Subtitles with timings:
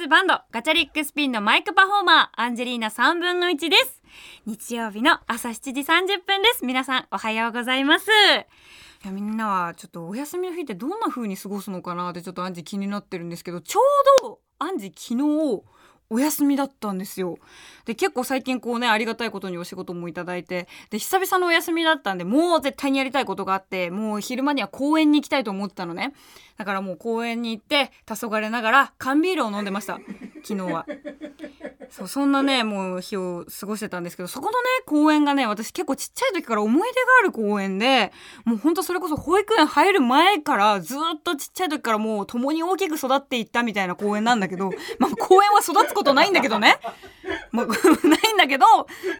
[0.00, 4.00] ズバンドガチャリックスピンのマイクパフォーマーアンジェリーナ3分の1です。
[4.46, 6.64] 日曜日の朝7時30分です。
[6.64, 8.06] 皆さんおはようございます。
[8.08, 13.80] いやみんなはちょっとお休みの日ってどんな風に過ごすのかなってちょっとアンジ気になってるんですけどちょ
[14.22, 15.62] うどアンジ昨日
[16.10, 17.38] お休みだったんですよ。
[17.84, 26.12] で、結構最近こうね、ありがたいことにお仕事もいただいて、で、久々のお休みだったんで、もう絶対にやりたいことがあって、もう昼間には公園に行きたいと思ったのね。
[26.58, 30.00] だからもう公園に行って、黄昏ながら缶ビールを飲んでました。
[30.42, 30.84] 昨日は。
[31.90, 38.12] そうそんなねもう日を過ごしてたんですけどそこのね公園がね私結構ちっちゃい時から思い出がある公園で
[38.44, 46.78] もうほんとそれこそ保育園入る前からずっとちっちゃい時からもう共に大きく育っていったみたいな公園なんだけどまあ公園は育つことないんだけどね。
[47.52, 47.66] もう
[48.08, 48.64] ないんだけど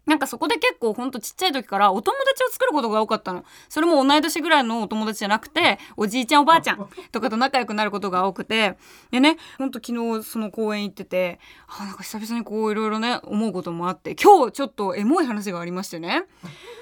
[0.05, 3.43] なんかそこで結構ほんとちっちゃい時からお友達を作ることが多かったの。
[3.69, 8.77] それも同い年ぐらいのお友達じゃなくておじいちゃんおばあちゃんとかと仲良くなることが多くて。
[9.11, 16.25] でねほんと昨日その公園行っててあなんか久々にこういろいろね思うこともあって今日ちょっとエモい話がありましてね。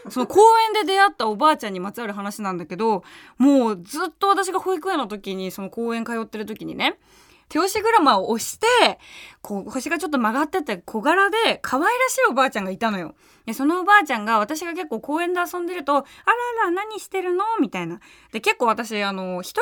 [0.10, 3.04] その公園で出会ったおばあちゃんにまつわる話なんだけど
[3.38, 6.98] もうずっと私が保育園の時にその公園通ってる時にね
[7.50, 9.00] 手押し車を押して、
[9.42, 13.16] こう、腰がちょっと曲がってて小柄で可愛らしいおばあちゃんがいたのよ。
[13.46, 16.06] で、そのおばあちゃんが私が結構公園で遊んでると、あら
[16.66, 17.44] ら、何してるの？
[17.60, 18.00] みたいな。
[18.32, 19.62] で、結構私、あの、一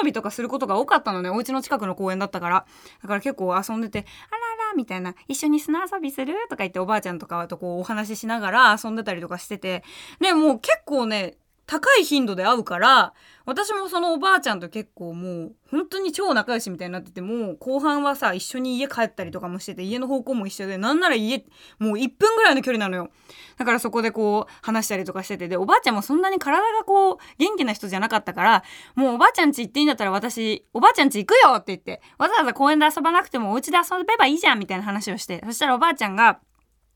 [0.00, 1.30] 遊びとかすることが多かったのね。
[1.30, 2.66] お家の近くの公園だったから。
[3.02, 5.14] だから結構遊んでて、あらら、みたいな。
[5.28, 6.34] 一緒に砂遊びする？
[6.50, 9.82] とか言っておばあちゃんとかとこうお話ししながら遊んでたりとかしてて。
[10.20, 11.36] で、もう結構ね、
[11.66, 21.44] 高い頻度で会うから私もそのおばあちゃんと結構もう本当に超仲良しみたいになっててもう後半はさ一緒に家帰ったりとかもしてて家の方向も一緒でなんなら家
[21.78, 23.10] もう1分ぐらいの距離なのよ。
[23.56, 36.40] だからそこでこう話したりとかしててでおばあちゃんもそんなに体がこう元気な人じゃなかったからもうおばあちゃん家行っていいんだったら私おばあちゃん家行くよって言ってわざわざ公園で遊ばなくてもお家で遊べばいいじゃんみたいな話をしてそしたらおばあちゃんが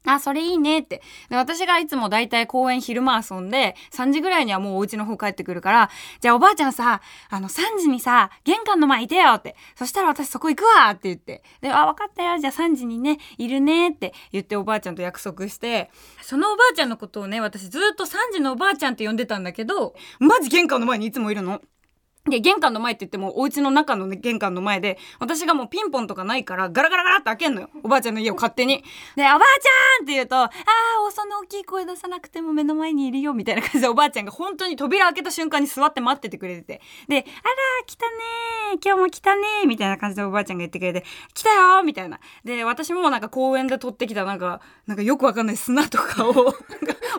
[0.07, 1.03] あ、それいいねって。
[1.29, 5.91] で、私がいつもだいたい公園昼間遊んで、3時ぐらいにはもうお家の方帰ってくるから、
[6.21, 9.57] じゃあおばあちゃんさ、あの、3時にさ、玄関の前いてよって。
[9.75, 11.43] そしたら私そこ行くわって言って。
[11.61, 12.39] で、あ、分かったよ。
[12.39, 15.91] じゃあ3時にね、いるねって言っておばあちゃんと約束して、
[16.23, 21.61] そのおばあちゃんのことをね、私ずっと3時のおばあちゃんって呼んでたんだけど、マジ玄関の前にいつもいるの？
[22.29, 27.71] で、玄関の前って言っても、お家の中の、ね、玄関の前で、私がもうピンポンとかないから、ガラガラガラって開けんのよ。
[27.83, 28.83] おばあちゃんの家を勝手に。
[29.15, 30.51] で、おばあちゃんって言うと、ああ、
[31.13, 36.81] そんな大きい声出さなくても目の前にいるよ、みたいな感じでおばあちゃんが本当に扉開けた瞬間に座って待っててくれてて。
[37.09, 37.25] で、あら、
[37.87, 42.19] 来たねー今日も来たねーみたいな感じでおばあちゃんが言ってくれて、来たよーみたいな。
[42.45, 46.35] で、私もなんか公園で取ってきたなんか、なんかよくわかんない砂とかを、お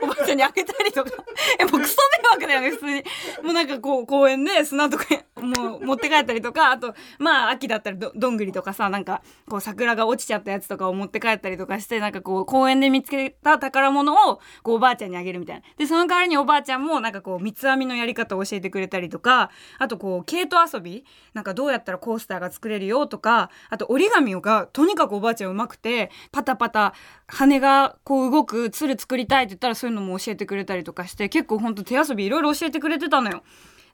[0.07, 1.11] ばあちゃんに開けたりとか、
[1.59, 3.03] え、もうクソ迷惑だよね、普通に。
[3.43, 26.93] もうなんかこう、公園で砂とかとかもう持って帰ったりとかあとまあ秋だったらどどんぐりとかさなんかこう桜が落ちちゃったやつとかを持って帰ったりとかしてなんかこう公園で見つけた宝物をこうおばあちゃんにあげるみたいなでその代わりにおばあちゃんもなんかこう三つ編みのやり方を教えてくれたりとかあとこう毛糸遊びなんかどうやったらコースターが作れるよとかあと折り紙がとにかくおばあちゃんうまくてパタパタ
[27.27, 33.43] 羽がこう動く鶴作りたいって言ったらそういうのも教えてくれたりとかして結構ほんと手遊びいろいろ教えてくれてたのよ。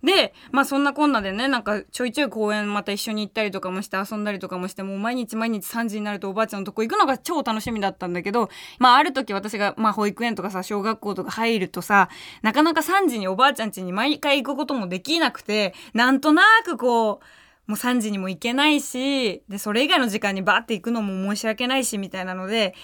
[0.03, 8.49] で、まあそんなこんなでね、なんかちょいちょい公園また一緒に行ったりとかもして遊んだりとかもして、もう毎日毎日3時になるとおばあちゃんのとこ行くのが超楽しみだったんだけど、
[8.79, 12.09] まあある時私が、まあ保育園とかさ、小学校とか入るとさ、
[12.41, 17.21] なかなか3時におばあちゃん家に毎回行くこともできなくて、なんとなくこ
[17.67, 22.75] う、もう3時にも行けないし、で、それ以外の時間にバーって行くのも申し訳ないし、みたいなので、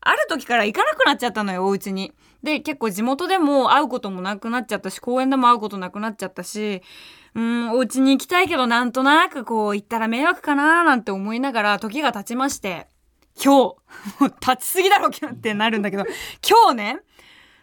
[0.00, 2.12] ある時から行かなくなっちゃったのよ、お家に。
[2.42, 6.82] で、結構地元でも会うこともなくなっちゃったし、公園でも会うことなくなっちゃったし、
[7.34, 12.86] うん、お家に行きたいけどなんとなくこう行ったら迷惑かなーなんて思いながら時が経ちまして、
[13.42, 13.56] 今日、
[14.20, 16.04] もう経ちすぎだろってなるんだけど、
[16.48, 17.00] 今日ね、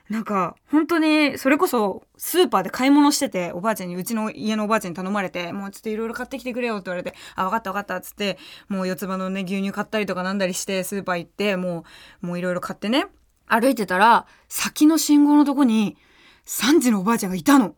[0.10, 8.38] なんか、本当に、それこそ、スーパーで買い物してて、おばあちゃんに、うちの家のおばあちゃんに頼まれて、もうちょっといろいろ買ってきてくれよって言われて、あ、わかったわかったっつって、
[8.68, 11.86] もう四つ葉のね、牛乳買ったりとかなんだりして、スーパー行って、も
[12.22, 13.07] う、もういろいろ買ってね、
[13.48, 15.98] 歩いてたら、先の信号のとこに、
[16.46, 17.75] 3時のおばあちゃんがいたの。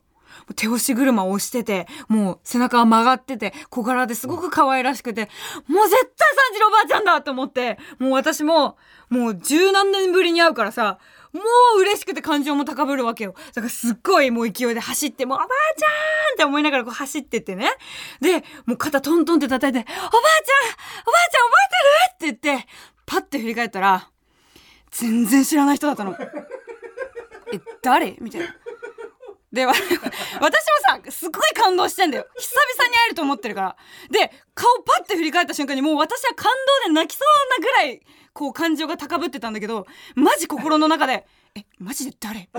[0.56, 5.30] 手押し車を押してて、もう背中が曲がってて、小柄ですごく可愛らしくて、
[5.68, 8.78] もう絶対3時のおばあちゃんだと思って、もう私も、
[9.10, 11.00] もう十何年ぶりに会うからさ、
[11.38, 11.44] も
[11.78, 13.36] う嬉しくて感情も高ぶるわけよ。
[13.54, 15.90] だからすっごいもう勢いで走って、もうおばあちゃん
[16.34, 17.70] って思いながらこう走ってってね。
[18.22, 21.58] で、もう肩トントンって叩いて、おばあちゃんおばあちゃん覚
[22.20, 22.34] えてる？
[22.34, 22.68] って言って、
[23.06, 24.10] パッて振り返ったら、
[24.92, 26.16] 全然知らない人だったの。
[27.54, 28.18] え、誰？
[28.20, 28.48] みたいな。
[29.52, 29.82] で 私も
[30.42, 32.28] さすごい感動してんだよ。
[32.38, 33.78] 久々に会えると思ってるから。
[34.10, 36.52] で顔パッて振り返った瞬間にもう私は感
[36.84, 38.02] 動で泣きそうなぐらい
[38.34, 42.50] こう感情が高ぶってたんだけどマジ心の中で「えマジで誰?」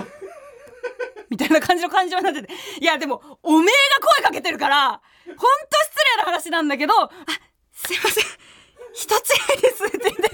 [1.29, 2.53] みたいな感じの感情になってて。
[2.81, 4.89] いやでもおめえが声かけてるから
[5.27, 5.47] ほんと失
[6.17, 7.09] 礼な話なんだけど「あ
[7.71, 8.25] すいません。
[8.99, 9.29] 一つ
[9.61, 10.29] です」って言って。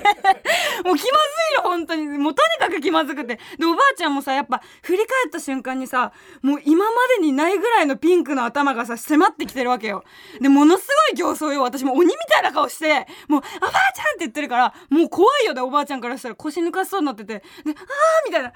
[0.83, 2.05] もう気まずいよ本当に。
[2.07, 3.39] もうとにかく気まずくて。
[3.57, 10.03] でおばあちゃんもさやっぱ振り返った瞬間にさもう今までにないぐらいのピンクの頭がさ迫ってきてるわけよ。
[10.41, 11.61] でものすごい形相よ。
[11.61, 15.53] 私も鬼みたいな顔してもう「おばあちゃん!」って言ってるからもう怖いよ。
[15.53, 17.33] ねおばあちゃんからしたら腰抜かしそうになってて。
[17.35, 17.75] で「あー」
[18.25, 18.51] みたいな。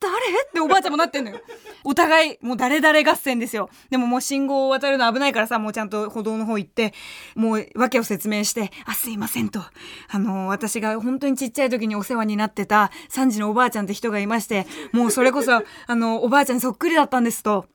[0.00, 0.12] 誰？
[0.12, 1.40] っておばあちゃんもなってんのよ。
[1.84, 3.70] お互いもう誰々合戦ですよ。
[3.90, 6.92] でももう信号を渡るの危ないからさもうちゃんと歩道の方行って
[7.34, 9.60] もう訳を説明して「あすいません」と。
[10.08, 17.66] あの私が本当にちっちゃい時にお世話になってた3時のおばあちゃんって人がいましてもうそれこそあのおばあちゃんにそっくりだったんですと。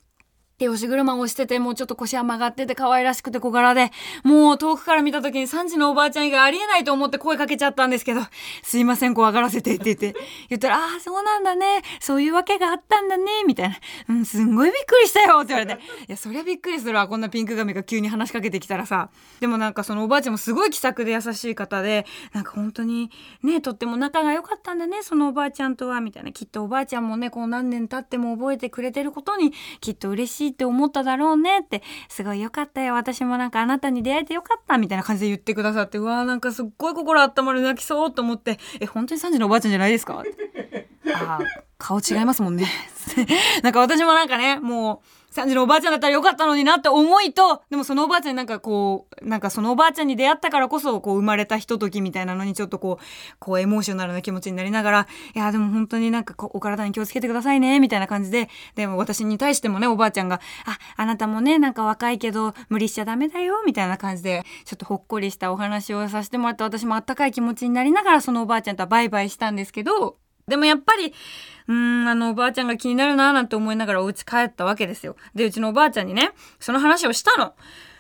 [0.62, 3.90] 手押し車をしてて、もうちょっと腰は曲がってて可愛らしくて小柄で、
[4.24, 8.22] もう遠くから見た時に3時のおばあちゃん以外ありえないと思って声かけちゃったんですけど、
[8.62, 10.16] すいません、怖がらせてって言って、
[10.50, 11.82] 言ったら、ああ、そうなんだね。
[12.00, 13.44] そういうわけがあったんだね。
[13.48, 13.76] みたいな。
[14.10, 15.82] うん、すんごいびっくりしたよって言われて。
[16.08, 17.08] いや、そりゃびっくりするわ。
[17.08, 19.10] こんなピンク髪が急に話しかけてきたらさ。
[19.40, 23.10] でもなんかそのおばあちゃんもすごい気さくで優しい方で、なんか本当に
[23.42, 26.02] ね、とっても仲が良かったんだね、そのおばあちゃんとは。
[26.02, 26.32] みたいな。
[26.32, 32.94] きっとおばあちゃんもね、こう何年経っても覚えてくれてることに、きっと嬉しいって思っただろうねってすごいよかったよ。
[32.94, 40.24] 私もなんかあなたに出会えてよかったみたいな感じで言ってくださってうわーなんかすっごい心温まる泣きそうと思ってえ本当に3時のおばあちゃんじゃないですか
[41.16, 41.40] あ
[41.78, 42.68] 顔違いますもんね。
[43.64, 70.18] なんか私もなんかねもう3時のおばあちゃんだったらよかったのになって思いと、でもそのおばあちゃんになんかこう、なんかそのおばあちゃんに出会ったからこそ、こう生まれたひとときみたいなのにちょっとこう、こうエモーショナルな気持ちになりながら、いや、でも本当になんかお体に気をつけてくださいね、みたいな感じで、でも私に対してもね、おばあちゃんが、あ、あなたもね、なんか若いけど無理しちゃダメだよ、みたいな感じで、ちょっとほっこりしたお話をさせてもらって私もあったかい気持ちになりながらそのおばあちゃんとはバイバイしたんですけど、
[70.52, 71.14] でもやっぱり、
[71.68, 75.16] うーん、あの、おばあちゃんが気になるなーなんて思いながらお家帰ったわけですよ。
[75.34, 77.54] で、うちのおばあちゃんにね、その話をしたの。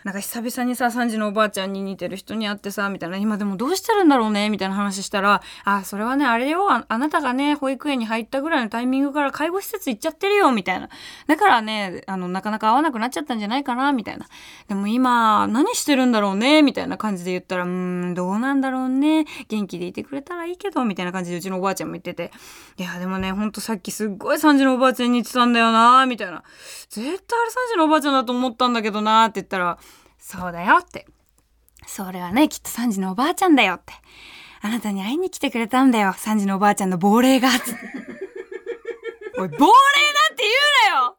[0.04, 10.90] なんか久々にさ、3時のおばあちゃんに似てる人に会ってさ、みたいな、今でもどうしてるんだろうね、みたいな話したら、あ、それはね、あれよあ、なたがね、保育園に入ったぐらいのタイミングから介護施設行っちゃってるよ、みたいな。
[11.28, 14.26] だからね、あの、なかなか会わなくなっちゃったんじゃないかな、みたいな。
[14.68, 22.32] でも今、何してるんだろうね、みたいな感じで言ったら、うーん、どうなんだろうね、元気でいてくれたらいいけど、みたいな感じでうちのおばあちゃんも言ってて、
[22.78, 26.44] いや、でもね、ほんとさっきすっごい3時のおばあちゃんに似てたんだよな、みたいな。
[26.90, 29.78] 絶対あれ3時のおばあちゃんだと思ったんだけどな、って言ったら、
[30.22, 31.08] そうだよって。
[31.88, 33.94] それはね、きっと3時のおばあちゃんだよって。
[34.62, 36.12] あなたに会いに来てくれたんだよ。
[36.12, 37.50] 3時のおばあちゃんの亡霊が。
[39.40, 41.18] おい、亡霊なんて言うなよ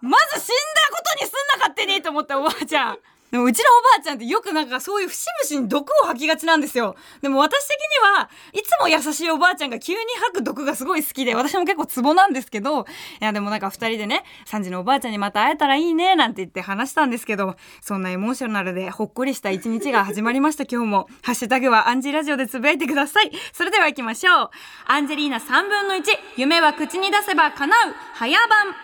[0.00, 2.98] まず死んだことにすんな勝手にと思ったおばあちゃん。
[3.30, 6.96] でもうちのおばあちゃんってよくなんかそういう節々に毒を吐きがちなんですよ。
[7.22, 12.84] でも私的にはいつも優しいおばあちゃんが急に吐く毒がすごい好きで、私も結構ツボなんですけど、い
[13.20, 21.08] やでもなんか二人でね、3時のおばあちゃんにまた会えたらいいねなんて言って話したんですけど、そんなエモーショナルでほっこりした一日が始まりました今日も。
[21.22, 23.30] ハッシュタグはアンジーラジオでつぶやいてください。
[23.52, 24.50] それでは行きましょう。
[24.86, 26.04] アンジェリーナ3分の1、
[26.36, 28.74] 夢は口に出せば叶う、早番。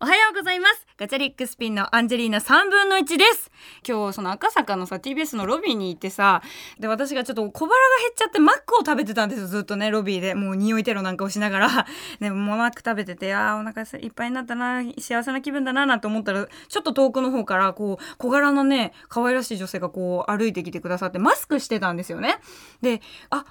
[0.00, 0.79] おはようございます。
[1.00, 3.50] ガチャリックスピンのアンジェリーナ3分の1です。
[3.88, 6.42] 今日その赤坂のさ TBS のロビーに行ってさ、
[6.78, 9.46] で私がちょっと小腹が減っちゃってマックを食べてたんですよ。
[9.46, 10.34] ずっとね、ロビーで。
[10.34, 11.86] もう匂いテロなんかをしながら。
[12.20, 22.40] でもマック食べてて、あーお腹いっぱいになったな、幸せな気分だななんて思ったら、ちょっと遠くの方からこう小柄のね、可愛らしい女性がこう歩いてきてくださってマスクしてたんですよね。
[22.82, 23.46] で、あ、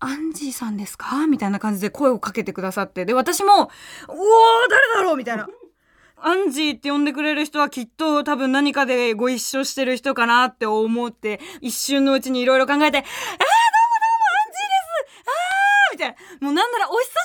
[0.00, 1.26] アンジーさんですか？
[1.26, 3.04] みたいな感じで声をかけてくださって。
[3.04, 3.68] で、私も、うおー、
[4.70, 5.16] 誰だろう？
[5.18, 5.46] みたいな。
[6.22, 13.04] アンジーって呼んでくれる人はきっと多分何かでご一緒してる人かなって思って、一瞬のうちにいろいろ考えて、あーどうもどうも
[14.34, 16.46] アンジーですあーみたいな。
[16.46, 17.18] もうなんならお久しぶり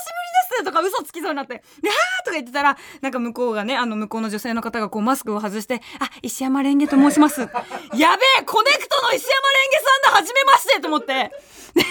[0.58, 7.42] ですとか嘘つきそうになって、で、あーとか言ってたら、なんか向こうがね、あの向こうの女性の方がこうマスクを外して、あ、石山レンゲと申します。
[7.42, 7.54] やべ
[8.40, 11.32] えコネクトの石山レンゲさんだ初めましてと思って。
[11.74, 11.84] で、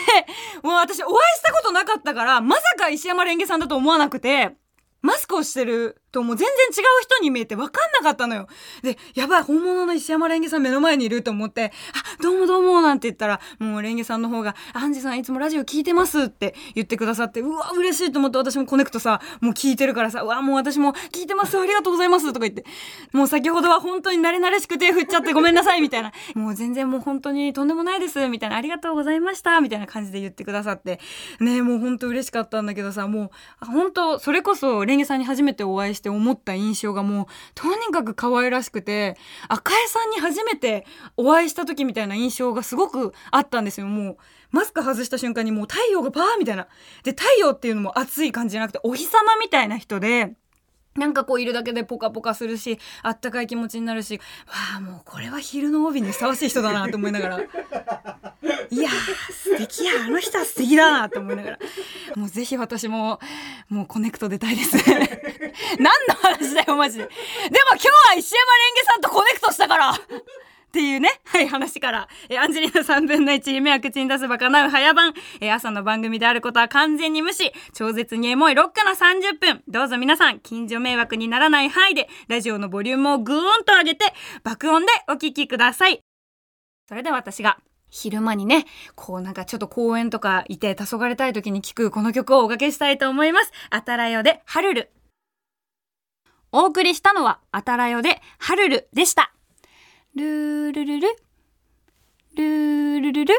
[0.63, 4.53] もう私お会いしたことなかったから、まさか石山レンゲさんだと思わなくて、
[5.01, 8.47] マスクをしてるともう全然違う人に見えて分かんなかったのよ。
[8.83, 11.73] で、やばい、本物の石山レンゲさん目の前にいると思って、
[12.19, 22.65] あ、どうもどうもなんて言ったら、もうレンゲさんの方が、アンジさんいつもラジオ聞いてますって言ってくださって、うわ、嬉しいと思って私もコネクトさ、もう聞いてるからさ、うわ、もう私も聞いてます、ありがとうございますとか言って、
[23.13, 31.01] もう先ほどは本当に慣れ慣れしく手振っちゃってごめんなさいみたいな、もう全然もう本当にとんでもないですみたいな、ありがとうございましたみたいな感じで言ってくださって、
[31.41, 33.31] ね、もう本当嬉しかったんだけどさ、も
[33.63, 39.17] う本当それこそレンゲさんに初めてお会いして思った印象がもうとにかく可愛らしくて
[39.49, 43.87] 赤江さんに初めてお会いした時みたいな印象がすごくあったんですよ。
[43.87, 44.17] もう
[44.51, 46.69] マスク外した瞬間にもう太陽がパーみたいな。
[47.05, 50.35] で太陽っていうのも暑い感じじゃなくてお日様みたいな人で
[50.97, 57.41] なんかこういるだけでポカポカするし、あったかい気持ちになるし、わあもうこれは昼の帯にふさわしい人だなと思いながら。
[58.71, 61.59] いやー素敵や、あの人は素敵だなと思いながら。
[62.17, 63.21] もうぜひ私も、
[63.69, 64.77] もうコネクト出たいです。
[65.79, 67.05] 何の話だよ、マジで。
[67.05, 67.17] でも
[67.71, 69.95] 今日は石山レンゲさんとコネクトしたから
[70.73, 75.13] っていうね、はい、話から、えアンジェリーナ3分の1、夢は口に出せば叶う早番、
[75.43, 84.07] え朝の番組であることは完全に無視、超絶にエモいロックな30分、どうぞ皆さん、近所迷惑にならない範囲で、ラジオのボリュームをぐーんと上げて、
[84.45, 86.01] 爆音でお聴きください。
[86.89, 87.59] それでは私が、
[87.91, 88.65] 昼間にね、
[88.95, 93.53] こうなんかちょっと公園とかいて黄昏たい時に聴くこの曲をおかけしたいと思います。
[93.69, 94.91] あたらよで、ハルル。
[96.51, 99.35] お送りしたのは、あたらよで、ハルルでした。
[100.15, 101.09] ルールルル。
[102.37, 103.35] ルールルル。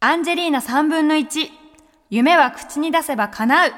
[0.00, 1.48] アンジェリーナ3分の1。
[2.10, 3.70] 夢は口に出せば叶う。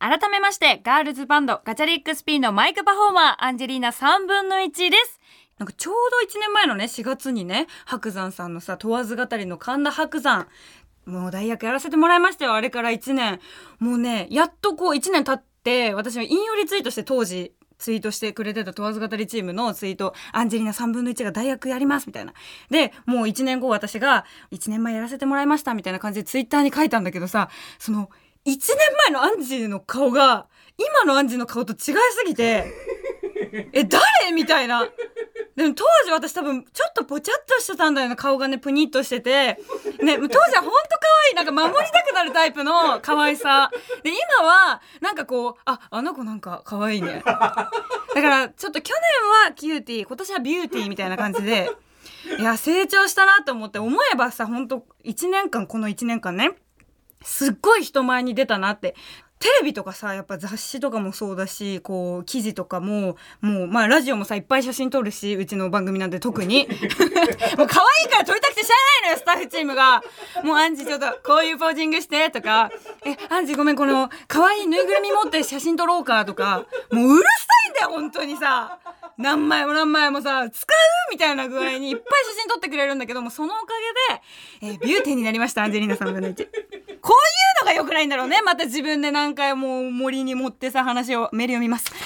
[0.00, 5.20] 改めまして、ガールズバンドガチャリックスピンのマイクパフォーマー、アンジェリーナ3分の1です。
[5.58, 10.48] なんかちょうど1年前のね、4月にね、白山さんのさ、問わず語りの神田白山、
[11.06, 13.38] もう大学やらせてもらいましたよ、あれから1年。
[13.78, 22.34] もうね、やっとこう1年経って、私は引用リツイートして当時、ツイートしてくれてた問わず語りチームのツイート、アンジェリーナ3分の1が大学やりますみたいな。
[22.70, 28.10] で、もう1年後私が1年前やらせてもらいましたみたいな感じでツイッターに書いたんだけどさ、その
[28.46, 28.56] 1年
[29.06, 31.94] 前のアンジーの顔が今のアンジーの顔と違いす
[32.26, 32.66] ぎて、
[33.72, 34.32] え、誰？
[34.34, 34.88] みたいな。
[35.56, 39.58] でも当時私多分ちょっとぽちゃっとしてたんだよな顔がねプニッとしてて
[40.00, 40.97] ね当時はほんと
[41.30, 43.70] いなんか守りたくなるタイプの可愛さ。
[44.02, 47.22] で今はなんかこうああの子なんか可愛いね。
[47.24, 47.80] だか
[48.14, 51.70] らちょっと去年はキューティー今年はビューティーみたいな感じで
[52.38, 56.52] いや成長したなと思って思えばさほんと1年間この1年間ね
[57.22, 58.94] すっごい人前に出たなって
[59.38, 66.68] テレビとかさやっぱ雑誌とかもそうだしこう記事とかももうまあラジオもさいっぱい写真撮るしうちの番組なんて特に。
[67.56, 70.02] もう可愛いから撮りたくてしゃあないのよスタッフチームが。
[70.42, 72.70] もうアンジちょっとこういうポージングしてとか。
[73.04, 76.66] えアンジごめんこの可愛いぬいぐるみ持って写真撮ろうかとか。
[76.90, 77.28] もううるさ
[77.68, 78.78] いんだよ本当にさ。
[79.18, 80.76] 何枚も何枚もさ使う
[81.10, 83.66] みたいな具合にいっぱい写真撮ってくれるんだけどもそのおか
[84.60, 87.08] げで、えー、ビューティーになりましたアンジェリーナさん分の1こういうの
[87.68, 91.92] が良くないんだろうねまた自分で何回も森に持ってさ話をメール読みます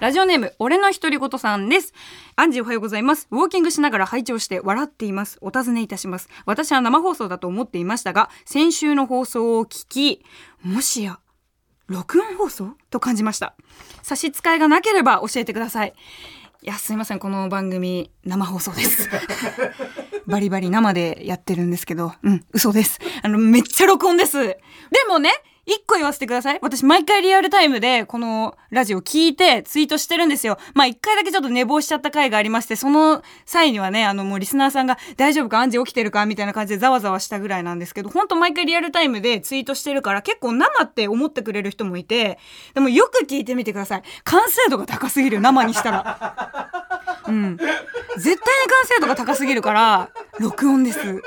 [0.00, 1.94] ラジオネーム、俺の独り言さんです。
[2.36, 3.28] アンジーおはようございます。
[3.30, 5.38] ウォーキングしながら拝聴して笑っています。
[5.40, 6.28] お尋ねいたします。
[6.44, 10.22] 私は生放送だと思っていましたが、先週の放送を聞き、
[10.62, 11.18] もしや、
[11.86, 12.74] 録音放送？
[12.90, 13.54] と感じました。
[14.02, 15.94] 差し支えがなければ教えてください。
[16.62, 17.18] いや、すいません。
[17.18, 19.08] この番組、生放送です。
[20.26, 22.98] バリバリ生でやってるんですけど、うん、嘘です。
[23.22, 24.42] あの、めっちゃ録音です。
[24.42, 24.58] で
[25.08, 25.30] もね、
[25.66, 26.58] 一個言わせてください。
[26.62, 30.58] 私毎回リアルタイムでこのラジオ聞いてツイートしてるんですよ。
[30.74, 35.58] まあ一回だけちょっと寝坊しちゃった回がありまして、その際にはね、あのもうリスナーさんが大丈夫か？
[35.58, 36.24] アンジ起きてるか？
[36.24, 42.38] みたいな感じでざわざわしたぐらいなんですけど、ほんと毎回リアルタイムでツイートしてるから結構生って思ってくれる人もいて、
[42.74, 44.02] でもよく聞いてみてください。
[44.22, 46.70] 完成度が高すぎる、生にしたら。
[47.26, 47.56] うん。
[47.56, 47.66] 絶
[48.22, 51.22] 対に完成度が高すぎるから、録音です。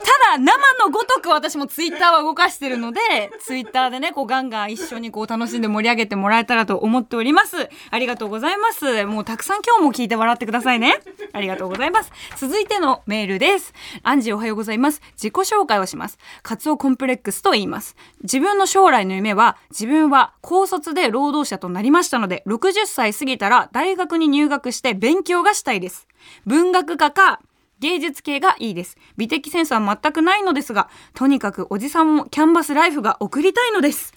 [0.00, 0.44] ただ生
[0.82, 3.00] のごとく私もツイッターは動かしてるので
[3.40, 7.68] ツイッターでねこうガンガン一緒にこう楽しんで盛り上げてもらえたらと思っております。
[7.90, 9.04] ありがとうございます。
[9.04, 11.00] もうたくさん今日も聞いて笑ってくださいね。
[11.32, 12.12] ありがとうございます。
[12.36, 13.72] 続いてのメールです。
[14.02, 15.00] アンジーおはようございます。
[15.12, 16.18] 自己紹介をします。
[16.42, 17.96] カツオコンプレックスと言います。
[18.22, 26.06] 自分の将来の夢は自分は高卒で労働者となりましたので60歳過ぎたら大学に入学して勉強がしたいです。
[26.46, 27.40] 文学科か
[27.80, 28.96] 芸術系がいいです。
[29.16, 34.14] 美的センスは全くないのですが、とにかくおじさんもキャンバスライフが送りたいのです。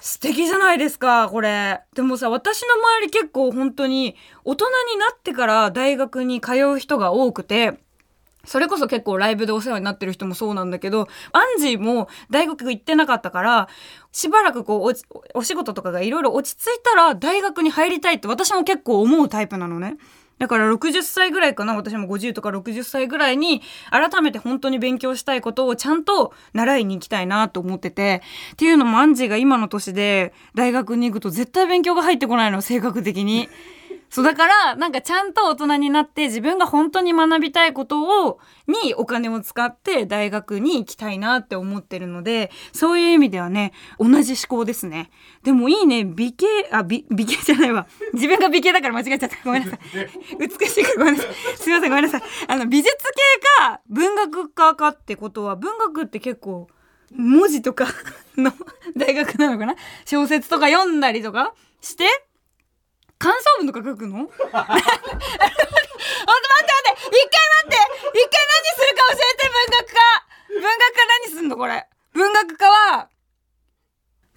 [0.00, 1.80] 素敵じゃないですか、これ。
[1.94, 7.78] でもさ、私の周り結構本当に大人になってから大学に通う人が多くて、
[8.44, 13.68] それこそ結構ライブでお世話になってる人もそうなんだけど、アンジーも大学行ってなかったから、
[14.12, 14.92] しばらくこう
[15.34, 19.98] お、お仕事とかがいろいろ落ち着いたら大学に入りたいって私も結構思うタイプなのね。
[20.40, 28.22] だから60歳ぐらいかな私も50とか60歳ぐらいに改めて本当に勉強したいことをちゃんと習いに行きたいなと思ってて
[28.54, 33.50] っていうのもアンジーが今の年で大学に行くと絶対勉強が入ってこないの性格的に。
[34.10, 45.10] そうだからなんかちゃんと大人になって自分が本当に学びたいことをにお金を使って大学に行きたいなって思ってるのでそういう意味ではね同じ思考ですね。
[45.44, 47.86] でもいいね美形あ美美形じゃないわ。
[48.12, 49.36] 自分が美形だから間違えちゃった。
[49.44, 49.78] ごめんなさい。
[50.38, 50.96] 美しいから。
[50.96, 51.34] ごめんなさい。
[51.56, 51.90] すいません。
[51.90, 52.22] ごめんなさい。
[52.48, 53.02] あの美術系
[53.60, 56.66] か文学科かってことは文学って結構
[57.14, 57.86] 文字とか
[58.36, 58.52] の
[58.96, 59.76] 大学なのかな？
[60.04, 62.06] 小説とか読んだりとかして
[63.20, 64.16] 感想文とか書くの？
[64.16, 65.04] ほんと待って待って。
[67.10, 67.76] 一回待って。
[68.16, 70.00] 一回何するか教えて文学科。
[70.48, 71.86] 文学科何すんのこれ？
[72.14, 73.10] 文学科は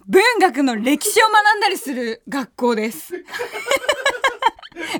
[0.06, 3.14] 文学の歴史を学んだりする学校です。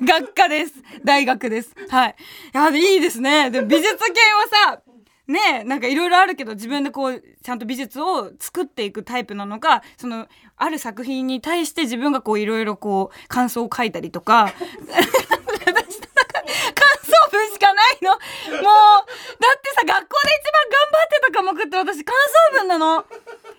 [0.01, 0.73] 学科です。
[1.05, 1.75] 大学です。
[1.91, 2.17] はい。
[2.55, 3.51] いやいいですね。
[3.51, 3.99] で美術系
[4.33, 4.81] はさ
[5.27, 14.53] ねなんかいろいろあるけど自分でこうちゃんと美術を作っていくタイプなのかそのある作品に対して自分がこういろいろこう感想を書いたりとか。
[15.65, 18.11] 感想文しかないの。
[18.11, 22.15] もうだってさ学校で一番頑張ってた科目って私感
[22.53, 23.05] 想文なの。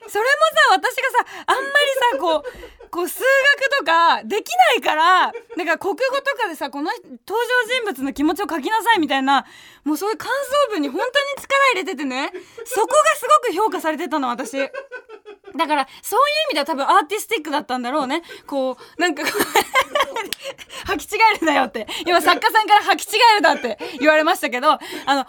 [0.07, 0.29] それも
[0.71, 1.69] さ私がさあんまり
[2.12, 9.45] さこう こう数学とかできないからだか国語とかでさこの登場人物の気持ちを書きなさいみたいな
[9.83, 12.31] もうそういう感想文に本当に力入れててね
[12.65, 14.57] そこがすごく評価されてたの私。
[15.55, 19.24] だからそういう意味では多分アーティスティックだったんだろうねこうなんか
[20.88, 25.24] 履き違えるなよって今作家さんから履き違えるだって言われましたけどあの本当に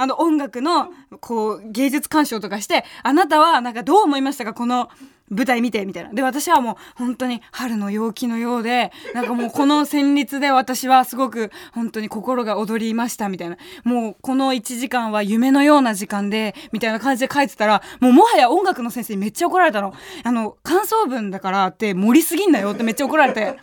[0.00, 0.88] あの音楽の
[1.20, 4.54] こう芸術鑑賞とかしてあなたはなんかどう思いましたか？
[4.54, 4.88] この
[5.28, 6.12] 舞台見てみたいな。
[6.12, 13.58] で私はもう本当に春の陽気のようでなんかもうこの旋律で私はすごく本当に心が躍りましたみたいな。
[13.84, 19.92] もうこの1時間は夢のような時間でみたいな感じで書いてたらもうもはや音楽の先生にめっちゃ怒られたの。
[20.24, 23.58] あの感想文だからって盛りすぎんなよってめっちゃ怒られて。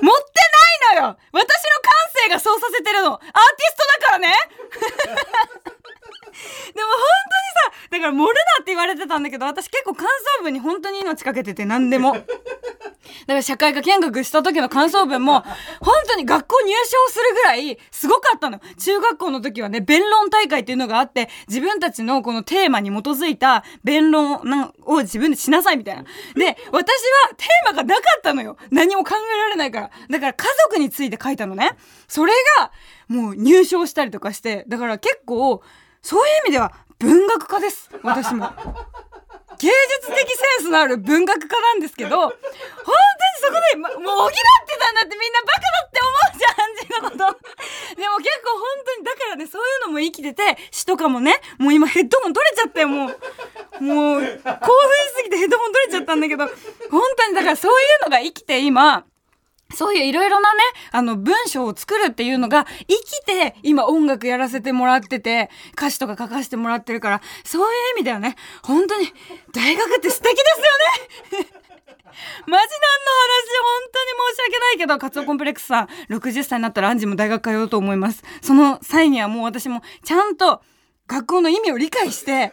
[0.00, 0.14] 持っ
[0.88, 1.16] のよ。
[1.32, 1.92] 私の感
[2.24, 3.12] 性がそうさせてるの。
[3.12, 3.30] アーティ
[3.70, 4.34] ストだからね。
[6.74, 6.98] でも本
[7.30, 10.06] 当にさだから盛るなって言われてたんだけど私結構感
[10.38, 12.16] 想文に本当に命かけてて何でも。
[13.26, 15.40] だから社会科見学した時の感想文も
[15.80, 18.60] 本当に学校入賞するぐらいすごかったの。
[18.78, 24.40] 中学校の時はね弁論大会っていうのがあって自分たちのこのテーマに基づいた弁論
[24.84, 26.02] を自分でしなさいみたいな。
[26.02, 28.56] で私はテーマがなかったのよ。
[28.70, 29.90] 何も考えられないから。
[30.10, 31.72] だから家族について書いたのね。
[32.08, 32.72] それが
[33.08, 35.62] もう入賞したりとかしてだから結構
[36.02, 37.90] そういう意味では文学科です。
[38.02, 38.50] 私も。
[39.58, 39.68] 芸
[40.02, 42.38] 術的センスのある文学科なんですけど本当に
[43.40, 44.36] そこで、ま、もう補って
[44.78, 47.48] たんだってみんなバカだって思うじゃんアンジのこと。
[47.96, 54.40] でも結構本当にだからねそういうのも生きてて詩とかもねもう今ヘッドホン取れちゃってもうもう興奮し
[55.16, 59.04] すぎてヘッドホン取れちゃったんだけど本当にだからそういうのが生きて今
[59.74, 60.60] そういういろいろなね、
[60.92, 69.12] あの文章を作るっていうのが生きて今音楽やらせてもらってて、歌詞とか書かせてもらってるから、そういう意味ではね、本当に
[69.52, 70.42] 大学って素敵で
[71.30, 71.48] すよね
[72.46, 72.68] マジ何の話
[73.62, 78.24] 本当に申し訳ないけど、カツオコンプレックスさん、60歳になったらアンジも大学通うと思います。
[78.40, 80.62] その際にはもう私もちゃんと
[81.08, 82.52] 学校の意味を理解して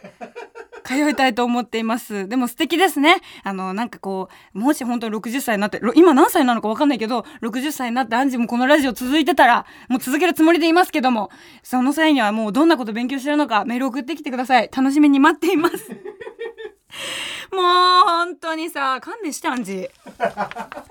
[0.82, 2.26] 通いたいと思っています。
[2.26, 3.16] でも素敵ですね。
[3.44, 11.30] あのなんかこうもし本当に60歳になって今何歳なのかわかんないけど60歳になってアンジもこのラジオ続いてたらもう続けるつもりでいますけども
[11.62, 14.70] その際にはもうどんなこと勉強してるのかメール送ってきてください。
[14.74, 15.76] 楽しみに待っています。
[17.52, 17.62] もう
[18.06, 19.88] 本当にさ勘弁してアンジ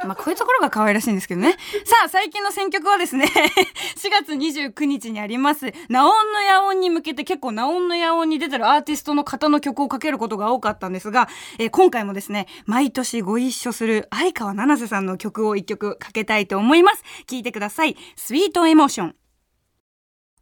[0.06, 1.52] まあこういうところが可愛らしいんですけどね。
[1.86, 3.26] さあ最近の選曲はですね
[3.98, 11.28] 4月29日にありますナオンの野音に向けて結構ナオンの野音に出てるアーティストの方の曲をかけることが多かったんですが、
[11.60, 17.04] えー、今回もですね毎年ご一緒する相川七瀬さんの曲を一曲かけたいと思います。
[17.28, 17.98] 聴いてください。
[18.16, 19.16] スイートエモーション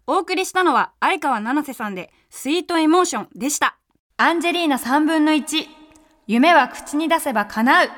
[0.05, 3.77] お送りしたのは相川七瀬さんでスイートエモーションでした
[4.15, 5.65] アンジェリーナ3分の1
[6.27, 7.89] 夢は口に出せば叶う。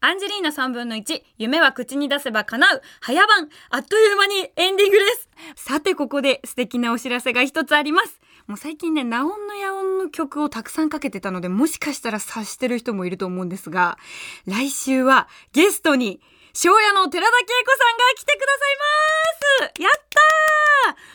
[0.00, 2.82] アンジェリーナ3分の1夢は口に出せば叶う。
[3.02, 3.50] 早番。
[3.68, 5.28] あっという間にエンディングです。
[5.54, 8.20] さてここで素敵なお知らせが一つあります。
[8.46, 13.98] もう最近ねナオンの野音の曲をたくさんかけてたのでもしかしたら察してる人もいると思うんですが
[14.46, 16.22] 来週はゲストに
[16.54, 19.82] 庄屋の寺田恵子さんが来てくださいます。
[19.82, 20.20] やった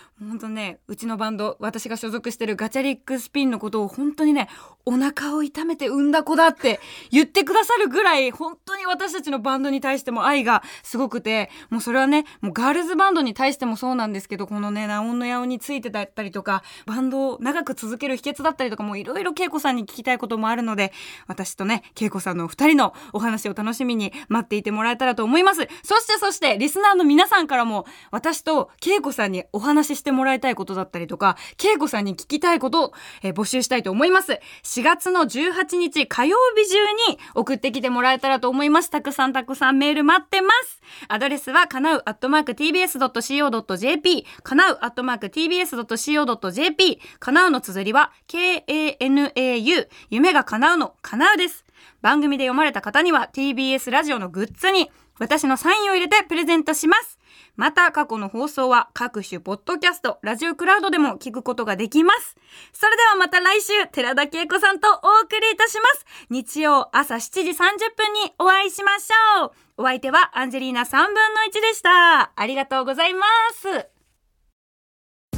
[0.01, 4.47] ー本当ねうちのバンド私が所属してるガチャリックスピンのことを本当にね
[4.85, 6.79] お腹を痛めて産んだ子だって
[7.11, 20.91] 言ってくださるぐらい本当に私たちのバンドに対しても愛がすごくてもうそれはねもうガールズバンドに対してもそうなんですけどこのねナオンのヤオについてだったりとかバンドを長く続ける秘訣だったりとかもういろいろ恵子さんに聞きたいこともあるので
[21.27, 25.67] 私とね恵子さんのお二人のお話を楽しみに待っていてもらえたらと思います。
[25.83, 34.39] そしてそしてリスナーの皆さんからも私と恵子さんにお話ししてもらいたいことだったりとか恵子さんに聞きたいことを、えー募集したいと思います。
[34.75, 38.89] 4月の18日火曜日中に送ってきてもらえたらと思います。
[38.89, 40.81] たくさんたくさんメール待ってます。
[41.07, 51.63] アドレスはかなうアットマーク tbs.co.jp かなうアットマーク tbs.co.jp かなうの綴りは k-a-n-a-u 夢が叶うのかなうです。
[52.01, 57.14] 番組で読まれた方には TBS ラジオのグッズに私のサインを入れてプレゼントします。
[57.55, 62.35] また過去の放送は各種ポッドキャスト、ラジオクラウドでも聞くことができます。
[62.73, 66.05] それではまた来週、寺田恵子さんとお送りいたします。
[66.29, 67.53] 日曜朝7時30
[67.95, 69.51] 分にお会いしましょう。
[69.77, 72.31] お相手はアンジェリーナ3分の1でした。
[72.35, 73.94] ありがとうございます。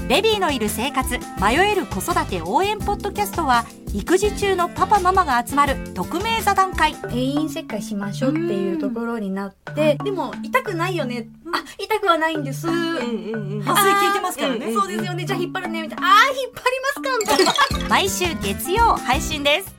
[0.07, 6.95] ベビーのいる生活迷える子育て応援ポッドキャストは育児中のパパママが集まる匿名座談会。
[6.95, 14.73] 定員切開しましょうっていうところになって、でも痛くないよね、あ痛くはないんです、麻酔効いてますからね。
[14.73, 15.25] そうですよね。
[15.25, 15.81] じゃあ引っ張るね。
[15.81, 16.07] みたいな。
[16.07, 17.17] あー引っ張りますか。
[17.17, 19.76] みたいな毎週月曜配信です